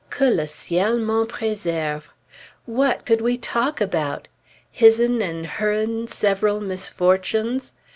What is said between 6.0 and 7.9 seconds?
several misfortunes?